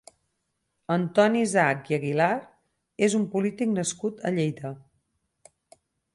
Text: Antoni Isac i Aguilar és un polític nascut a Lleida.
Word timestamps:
Antoni 0.95 1.43
Isac 1.47 1.91
i 1.93 1.97
Aguilar 1.97 2.31
és 3.09 3.17
un 3.21 3.29
polític 3.37 3.71
nascut 3.77 4.27
a 4.31 4.35
Lleida. 4.39 4.75